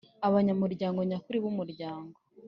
Abanyamuryango 0.27 0.99
nyakuri 1.09 1.37
b 1.43 1.45
umuryango 1.51 2.15